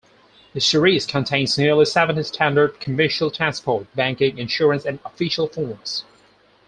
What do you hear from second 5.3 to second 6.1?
forms.